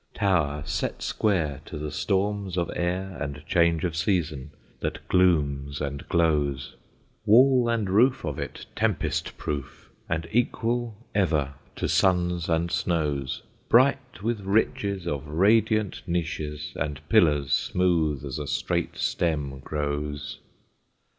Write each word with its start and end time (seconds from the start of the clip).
Tower 0.15 0.63
set 0.65 1.03
square 1.03 1.61
to 1.65 1.77
the 1.77 1.91
storms 1.91 2.57
of 2.57 2.71
air 2.75 3.15
and 3.21 3.43
change 3.45 3.83
of 3.83 3.95
season 3.95 4.49
that 4.79 5.07
glooms 5.07 5.79
and 5.79 6.09
glows, 6.09 6.75
Wall 7.23 7.69
and 7.69 7.87
roof 7.87 8.25
of 8.25 8.39
it 8.39 8.65
tempest 8.75 9.37
proof, 9.37 9.91
and 10.09 10.27
equal 10.31 10.97
ever 11.13 11.53
to 11.75 11.87
suns 11.87 12.49
and 12.49 12.71
snows, 12.71 13.43
Bright 13.69 14.23
with 14.23 14.39
riches 14.41 15.05
of 15.05 15.27
radiant 15.27 16.01
niches 16.07 16.73
and 16.77 17.07
pillars 17.07 17.51
smooth 17.53 18.25
as 18.25 18.39
a 18.39 18.47
straight 18.47 18.97
stem 18.97 19.59
grows. 19.59 20.39